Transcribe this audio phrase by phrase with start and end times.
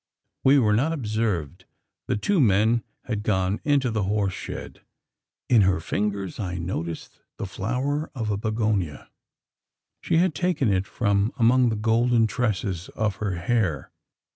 [0.43, 1.65] We were not observed.
[2.07, 4.81] The two men had gone into the horse shed.
[5.47, 9.09] In her fingers, I noticed the flower of a bignonia.
[10.01, 13.91] She had taken it from among the golden tresses of her hair.